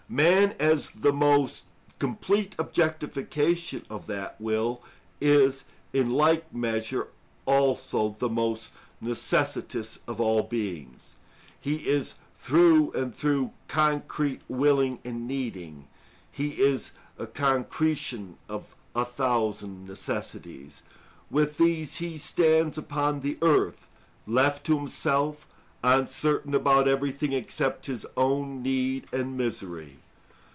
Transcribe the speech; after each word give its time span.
Man, 0.11 0.57
as 0.59 0.89
the 0.89 1.13
most 1.13 1.63
complete 1.97 2.53
objectification 2.59 3.85
of 3.89 4.07
that 4.07 4.35
will, 4.41 4.81
is 5.21 5.63
in 5.93 6.09
like 6.09 6.53
measure 6.53 7.07
also 7.45 8.13
the 8.19 8.27
most 8.29 8.71
necessitous 8.99 9.99
of 10.09 10.19
all 10.19 10.43
beings: 10.43 11.15
he 11.57 11.87
is 11.87 12.15
through 12.35 12.91
and 12.91 13.15
through 13.15 13.51
concrete 13.69 14.41
willing 14.49 14.99
and 15.05 15.29
needing; 15.29 15.87
he 16.29 16.59
is 16.61 16.91
a 17.17 17.25
concretion 17.25 18.37
of 18.49 18.75
a 18.93 19.05
thousand 19.05 19.87
necessities. 19.87 20.83
With 21.29 21.57
these 21.57 21.99
he 21.99 22.17
stands 22.17 22.77
upon 22.77 23.21
the 23.21 23.37
earth, 23.41 23.87
left 24.27 24.65
to 24.65 24.75
himself, 24.77 25.47
uncertain 25.83 26.53
about 26.53 26.87
everything 26.87 27.33
except 27.33 27.87
his 27.87 28.05
own 28.15 28.61
need 28.61 29.07
and 29.11 29.35
misery. 29.35 29.97